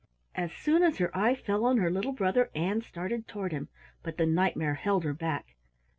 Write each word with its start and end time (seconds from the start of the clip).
As 0.33 0.51
soon 0.53 0.81
as 0.81 0.97
her 0.97 1.15
eye 1.15 1.35
fell 1.35 1.63
on 1.63 1.77
her 1.77 1.91
little 1.91 2.11
brother, 2.11 2.49
Ann 2.55 2.81
started 2.81 3.27
toward 3.27 3.51
him, 3.51 3.69
but 4.01 4.17
the 4.17 4.25
Knight 4.25 4.55
mare 4.57 4.73
held 4.73 5.03
her 5.03 5.13
back. 5.13 5.55